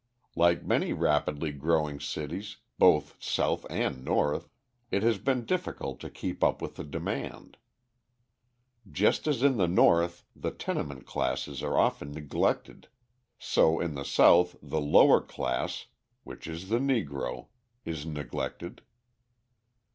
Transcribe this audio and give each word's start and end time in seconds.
Like 0.35 0.63
many 0.65 0.93
rapidly 0.93 1.51
growing 1.51 1.99
cities, 1.99 2.57
both 2.79 3.15
South 3.23 3.67
and 3.69 4.03
North, 4.03 4.49
it 4.89 5.03
has 5.03 5.19
been 5.19 5.45
difficult 5.45 5.99
to 5.99 6.09
keep 6.09 6.43
up 6.43 6.59
with 6.59 6.73
the 6.75 6.83
demand. 6.83 7.55
Just 8.91 9.27
as 9.27 9.43
in 9.43 9.57
the 9.57 9.67
North 9.67 10.23
the 10.35 10.49
tenement 10.49 11.05
classes 11.05 11.61
are 11.61 11.77
often 11.77 12.11
neglected, 12.13 12.87
so 13.37 13.79
in 13.79 13.93
the 13.93 14.03
South 14.03 14.55
the 14.63 14.81
lowest 14.81 15.27
class 15.29 15.85
which 16.23 16.47
is 16.47 16.69
the 16.69 16.79
Negro 16.79 17.49
is 17.85 18.03
neglected. 18.03 18.81